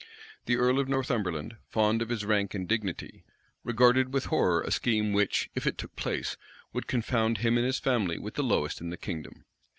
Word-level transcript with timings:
The 0.47 0.55
earl 0.57 0.79
of 0.79 0.89
Northumberland, 0.89 1.57
fond 1.69 2.01
of 2.01 2.09
his 2.09 2.25
rank 2.25 2.55
and 2.55 2.67
dignity, 2.67 3.23
regarded 3.63 4.11
with 4.11 4.25
horror 4.33 4.63
a 4.63 4.71
scheme 4.71 5.13
which, 5.13 5.51
if 5.53 5.67
it 5.67 5.77
took 5.77 5.95
place, 5.95 6.37
would 6.73 6.87
confound 6.87 7.37
him 7.37 7.55
and 7.55 7.67
his 7.67 7.77
family 7.77 8.17
with 8.17 8.33
the 8.33 8.41
lowest 8.41 8.81
in 8.81 8.89
the 8.89 8.97
kingdom. 8.97 9.45